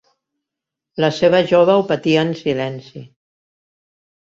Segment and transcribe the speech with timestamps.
[1.05, 3.05] La seva jove ho patia en silenci.